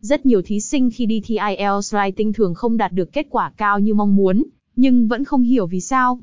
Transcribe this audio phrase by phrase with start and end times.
[0.00, 3.52] Rất nhiều thí sinh khi đi thi IELTS Writing thường không đạt được kết quả
[3.56, 4.44] cao như mong muốn,
[4.76, 6.20] nhưng vẫn không hiểu vì sao.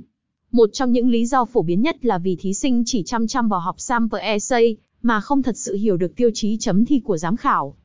[0.51, 3.47] Một trong những lý do phổ biến nhất là vì thí sinh chỉ chăm chăm
[3.47, 7.17] vào học sample essay, mà không thật sự hiểu được tiêu chí chấm thi của
[7.17, 7.75] giám khảo.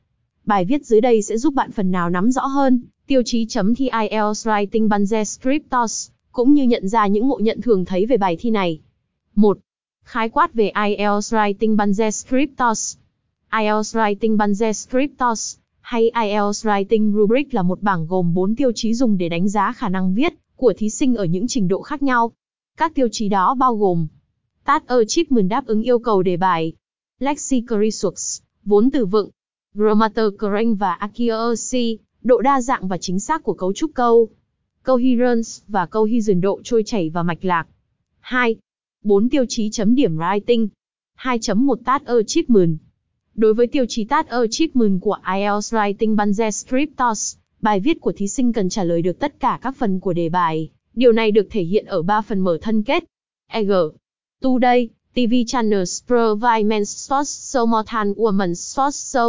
[0.45, 3.75] Bài viết dưới đây sẽ giúp bạn phần nào nắm rõ hơn tiêu chí chấm
[3.75, 8.17] thi IELTS Writing Banze Scriptos, cũng như nhận ra những ngộ nhận thường thấy về
[8.17, 8.79] bài thi này.
[9.35, 9.57] 1.
[10.03, 12.97] Khái quát về IELTS Writing Banze Scriptos.
[13.51, 15.57] IELTS Writing Banze Scriptos
[15.91, 19.73] hay IELTS Writing Rubric là một bảng gồm 4 tiêu chí dùng để đánh giá
[19.73, 22.31] khả năng viết của thí sinh ở những trình độ khác nhau.
[22.77, 24.07] Các tiêu chí đó bao gồm
[24.65, 26.73] Task Achievement đáp ứng yêu cầu đề bài,
[27.19, 29.29] Lexical Resource, vốn từ vựng,
[29.73, 34.29] Grammar Correct và Accuracy, độ đa dạng và chính xác của cấu trúc câu,
[34.83, 37.67] Coherence và Cohesion độ trôi chảy và mạch lạc.
[38.19, 38.55] 2.
[39.03, 40.67] 4 tiêu chí chấm điểm Writing.
[41.17, 42.77] 2.1 Task Achievement.
[43.35, 48.27] Đối với tiêu chí Tát Achievement của IELTS Writing Banze Scriptos, bài viết của thí
[48.27, 50.69] sinh cần trả lời được tất cả các phần của đề bài.
[50.93, 53.03] Điều này được thể hiện ở 3 phần mở thân kết.
[53.47, 53.71] EG.
[54.41, 59.27] Today, TV channels provide men's sports so more than women's sports so.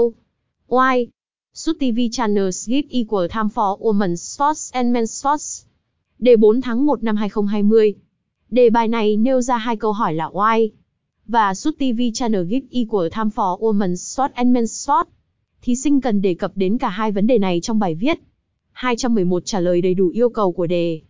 [0.68, 1.06] Why?
[1.54, 5.64] Should TV channels give equal time for women's sports and men's sports?
[6.18, 7.94] Đề 4 tháng 1 năm 2020.
[8.50, 10.68] Đề bài này nêu ra hai câu hỏi là why
[11.26, 15.08] và should TV channel give equal time for women's sport and men's sport?
[15.62, 18.18] Thí sinh cần đề cập đến cả hai vấn đề này trong bài viết.
[18.72, 21.00] 211 trả lời đầy đủ yêu cầu của đề.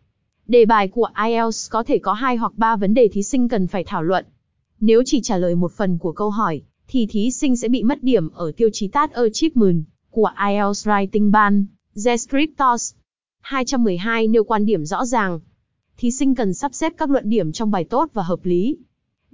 [0.47, 3.67] Đề bài của IELTS có thể có hai hoặc ba vấn đề thí sinh cần
[3.67, 4.25] phải thảo luận.
[4.81, 8.03] Nếu chỉ trả lời một phần của câu hỏi, thì thí sinh sẽ bị mất
[8.03, 12.95] điểm ở tiêu chí TAT Achievement của IELTS Writing Ban, Descriptors.
[13.41, 15.41] 212 nêu quan điểm rõ ràng.
[15.97, 18.77] Thí sinh cần sắp xếp các luận điểm trong bài tốt và hợp lý.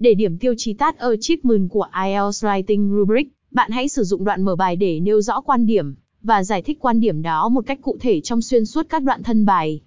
[0.01, 4.43] Để điểm tiêu chí TAT Achievement của IELTS Writing Rubric, bạn hãy sử dụng đoạn
[4.43, 7.79] mở bài để nêu rõ quan điểm và giải thích quan điểm đó một cách
[7.83, 9.81] cụ thể trong xuyên suốt các đoạn thân bài.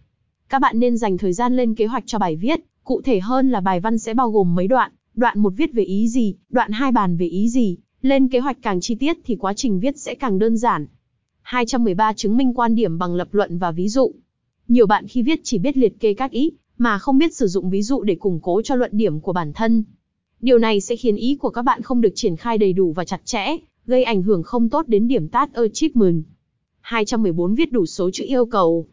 [0.49, 3.49] Các bạn nên dành thời gian lên kế hoạch cho bài viết, cụ thể hơn
[3.49, 6.71] là bài văn sẽ bao gồm mấy đoạn, đoạn một viết về ý gì, đoạn
[6.71, 9.97] hai bàn về ý gì, lên kế hoạch càng chi tiết thì quá trình viết
[9.97, 10.87] sẽ càng đơn giản.
[11.41, 14.11] 213 chứng minh quan điểm bằng lập luận và ví dụ.
[14.67, 17.69] Nhiều bạn khi viết chỉ biết liệt kê các ý, mà không biết sử dụng
[17.69, 19.83] ví dụ để củng cố cho luận điểm của bản thân.
[20.41, 23.05] Điều này sẽ khiến ý của các bạn không được triển khai đầy đủ và
[23.05, 26.23] chặt chẽ, gây ảnh hưởng không tốt đến điểm TAT Achievement.
[26.81, 28.87] 214 viết đủ số chữ yêu cầu.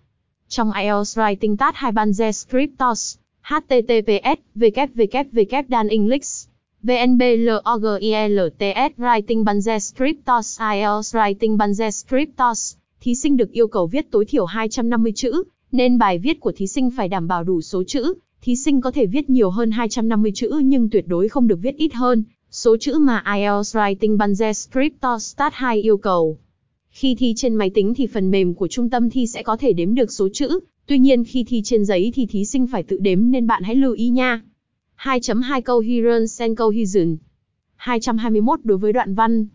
[0.48, 6.48] Trong IELTS Writing TAT 2 Banze Scriptos, https www.danenglish
[6.82, 8.54] VNBLOGIELTS
[8.98, 14.44] Writing Banze Scriptos IELTS Writing Banze Scriptos, thí sinh được yêu cầu viết tối thiểu
[14.44, 15.42] 250 chữ,
[15.72, 18.14] nên bài viết của thí sinh phải đảm bảo đủ số chữ.
[18.42, 21.76] Thí sinh có thể viết nhiều hơn 250 chữ nhưng tuyệt đối không được viết
[21.76, 26.38] ít hơn số chữ mà IELTS Writing Banze Scriptos Start 2 yêu cầu.
[26.90, 29.72] Khi thi trên máy tính thì phần mềm của trung tâm thi sẽ có thể
[29.72, 32.98] đếm được số chữ, tuy nhiên khi thi trên giấy thì thí sinh phải tự
[33.00, 34.42] đếm nên bạn hãy lưu ý nha.
[34.98, 37.16] 2.2 câu Coherence and Cohesion
[37.76, 39.46] 221 đối với đoạn văn.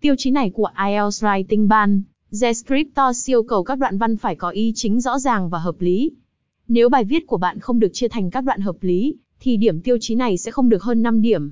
[0.00, 4.50] Tiêu chí này của IELTS Writing Ban, Descriptor yêu cầu các đoạn văn phải có
[4.50, 6.10] ý chính rõ ràng và hợp lý.
[6.68, 9.80] Nếu bài viết của bạn không được chia thành các đoạn hợp lý, thì điểm
[9.80, 11.50] tiêu chí này sẽ không được hơn 5 điểm.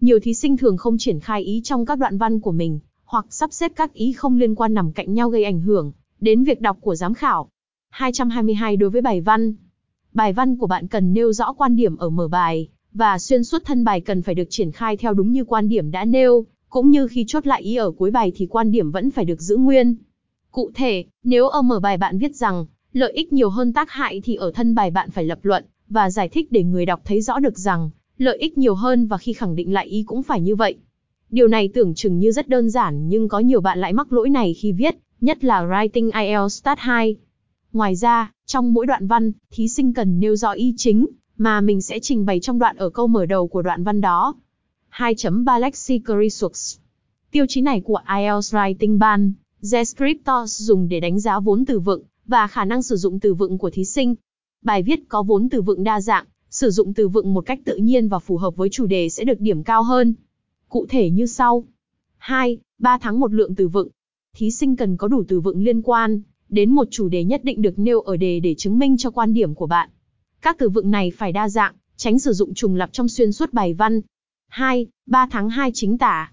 [0.00, 3.26] Nhiều thí sinh thường không triển khai ý trong các đoạn văn của mình, hoặc
[3.30, 6.60] sắp xếp các ý không liên quan nằm cạnh nhau gây ảnh hưởng đến việc
[6.60, 7.48] đọc của giám khảo.
[7.90, 9.54] 222 đối với bài văn.
[10.12, 13.62] Bài văn của bạn cần nêu rõ quan điểm ở mở bài, và xuyên suốt
[13.64, 16.90] thân bài cần phải được triển khai theo đúng như quan điểm đã nêu, cũng
[16.90, 19.56] như khi chốt lại ý ở cuối bài thì quan điểm vẫn phải được giữ
[19.56, 19.96] nguyên.
[20.50, 24.20] Cụ thể, nếu ở mở bài bạn viết rằng, lợi ích nhiều hơn tác hại
[24.24, 27.20] thì ở thân bài bạn phải lập luận, và giải thích để người đọc thấy
[27.20, 30.40] rõ được rằng, lợi ích nhiều hơn và khi khẳng định lại ý cũng phải
[30.40, 30.76] như vậy.
[31.30, 34.30] Điều này tưởng chừng như rất đơn giản nhưng có nhiều bạn lại mắc lỗi
[34.30, 37.16] này khi viết, nhất là Writing IELTS Start 2.
[37.72, 41.06] Ngoài ra, trong mỗi đoạn văn, thí sinh cần nêu rõ ý chính,
[41.36, 44.34] mà mình sẽ trình bày trong đoạn ở câu mở đầu của đoạn văn đó.
[44.92, 46.80] 2.3 Lexical Resource
[47.30, 52.02] Tiêu chí này của IELTS Writing Ban, Descriptors dùng để đánh giá vốn từ vựng
[52.26, 54.14] và khả năng sử dụng từ vựng của thí sinh.
[54.62, 57.76] Bài viết có vốn từ vựng đa dạng, sử dụng từ vựng một cách tự
[57.76, 60.14] nhiên và phù hợp với chủ đề sẽ được điểm cao hơn.
[60.68, 61.64] Cụ thể như sau.
[62.18, 62.58] 2.
[62.78, 63.88] 3 tháng một lượng từ vựng.
[64.36, 67.62] Thí sinh cần có đủ từ vựng liên quan đến một chủ đề nhất định
[67.62, 69.90] được nêu ở đề để chứng minh cho quan điểm của bạn.
[70.40, 73.52] Các từ vựng này phải đa dạng, tránh sử dụng trùng lặp trong xuyên suốt
[73.52, 74.00] bài văn.
[74.48, 74.86] 2.
[75.06, 76.32] 3 tháng 2 chính tả.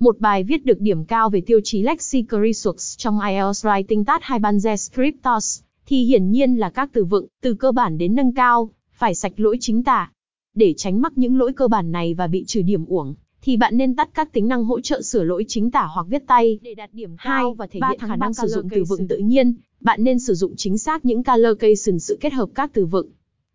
[0.00, 4.20] Một bài viết được điểm cao về tiêu chí Lexical Resource trong IELTS Writing TAT
[4.22, 8.32] 2 Banze Scriptos, thì hiển nhiên là các từ vựng, từ cơ bản đến nâng
[8.32, 10.12] cao, phải sạch lỗi chính tả.
[10.54, 13.76] Để tránh mắc những lỗi cơ bản này và bị trừ điểm uổng, thì bạn
[13.76, 16.58] nên tắt các tính năng hỗ trợ sửa lỗi chính tả hoặc viết tay.
[16.62, 19.18] Để đạt điểm Hai, cao và thể hiện khả năng sử dụng từ vựng tự
[19.18, 23.08] nhiên, bạn nên sử dụng chính xác những collocation sự kết hợp các từ vựng.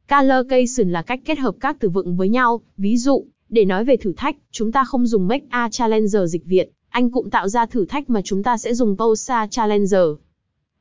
[0.09, 3.97] Collocation là cách kết hợp các từ vựng với nhau, ví dụ, để nói về
[3.97, 7.65] thử thách, chúng ta không dùng make a challenger dịch Việt, anh cũng tạo ra
[7.65, 10.07] thử thách mà chúng ta sẽ dùng Posa a challenger.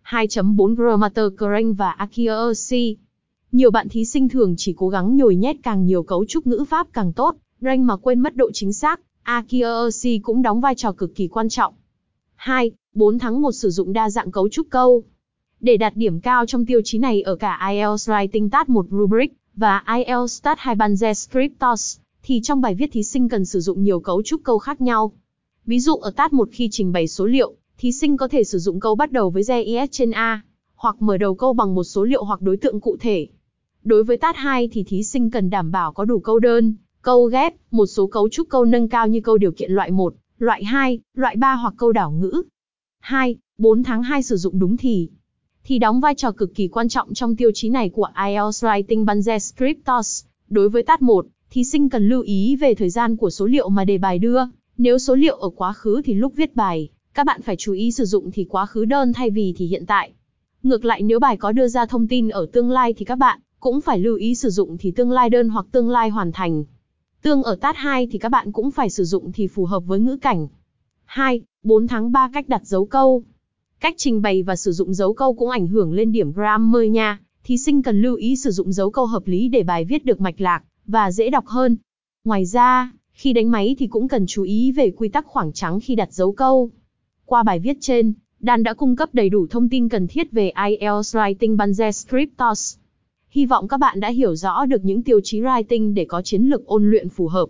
[0.05, 2.97] 2.4 Grammar Crank và Accuracy
[3.53, 6.65] Nhiều bạn thí sinh thường chỉ cố gắng nhồi nhét càng nhiều cấu trúc ngữ
[6.69, 10.93] pháp càng tốt, rank mà quên mất độ chính xác, Accuracy cũng đóng vai trò
[10.93, 11.75] cực kỳ quan trọng.
[12.35, 12.71] 2.
[12.95, 15.03] 4 tháng 1 sử dụng đa dạng cấu trúc câu.
[15.61, 19.33] Để đạt điểm cao trong tiêu chí này ở cả IELTS Writing Task 1 Rubric
[19.55, 23.85] và IELTS Task 2 Banze Scriptos, thì trong bài viết thí sinh cần sử dụng
[23.85, 25.13] nhiều cấu trúc câu khác nhau.
[25.67, 28.59] Ví dụ ở TAT 1 khi trình bày số liệu, thí sinh có thể sử
[28.59, 30.43] dụng câu bắt đầu với GIS trên A,
[30.75, 33.29] hoặc mở đầu câu bằng một số liệu hoặc đối tượng cụ thể.
[33.85, 37.25] Đối với TAT 2 thì thí sinh cần đảm bảo có đủ câu đơn, câu
[37.25, 40.65] ghép, một số cấu trúc câu nâng cao như câu điều kiện loại 1, loại
[40.65, 42.43] 2, loại 3 hoặc câu đảo ngữ.
[43.01, 43.37] 2.
[43.59, 45.09] 4 tháng 2 sử dụng đúng thì.
[45.65, 49.05] Thì đóng vai trò cực kỳ quan trọng trong tiêu chí này của IELTS Writing
[49.05, 50.25] Banze Scriptos.
[50.49, 53.69] Đối với TAT 1, thí sinh cần lưu ý về thời gian của số liệu
[53.69, 54.41] mà đề bài đưa.
[54.79, 57.91] Nếu số liệu ở quá khứ thì lúc viết bài, các bạn phải chú ý
[57.91, 60.13] sử dụng thì quá khứ đơn thay vì thì hiện tại.
[60.63, 63.41] Ngược lại nếu bài có đưa ra thông tin ở tương lai thì các bạn
[63.61, 66.65] cũng phải lưu ý sử dụng thì tương lai đơn hoặc tương lai hoàn thành.
[67.23, 70.01] Tương ở tát 2 thì các bạn cũng phải sử dụng thì phù hợp với
[70.01, 70.49] ngữ cảnh.
[71.05, 71.41] 2.
[71.63, 73.23] 4 tháng 3 cách đặt dấu câu.
[73.81, 77.21] Cách trình bày và sử dụng dấu câu cũng ảnh hưởng lên điểm grammar nha.
[77.45, 80.21] Thí sinh cần lưu ý sử dụng dấu câu hợp lý để bài viết được
[80.21, 81.76] mạch lạc và dễ đọc hơn.
[82.25, 85.81] Ngoài ra, khi đánh máy thì cũng cần chú ý về quy tắc khoảng trắng
[85.81, 86.70] khi đặt dấu câu.
[87.25, 88.12] Qua bài viết trên,
[88.43, 92.76] Dan đã cung cấp đầy đủ thông tin cần thiết về IELTS Writing Banze Scriptos.
[93.29, 96.43] Hy vọng các bạn đã hiểu rõ được những tiêu chí writing để có chiến
[96.43, 97.46] lược ôn luyện phù hợp.